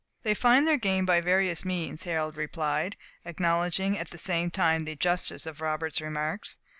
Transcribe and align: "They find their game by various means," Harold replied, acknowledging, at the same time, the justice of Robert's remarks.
"They 0.23 0.33
find 0.33 0.67
their 0.67 0.79
game 0.79 1.05
by 1.05 1.21
various 1.21 1.63
means," 1.63 2.05
Harold 2.05 2.35
replied, 2.35 2.97
acknowledging, 3.23 3.99
at 3.99 4.09
the 4.09 4.17
same 4.17 4.49
time, 4.49 4.85
the 4.85 4.95
justice 4.95 5.45
of 5.45 5.61
Robert's 5.61 6.01
remarks. 6.01 6.57